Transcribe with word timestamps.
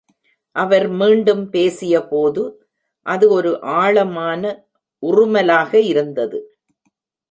அவர் 0.55 0.87
மீண்டும் 0.87 1.43
பேசியபோது, 1.51 2.43
அது 3.05 3.29
ஒரு 3.29 3.61
ஆழமான 3.61 4.43
உறுமலாக 5.03 5.79
இருந்தது. 5.79 6.39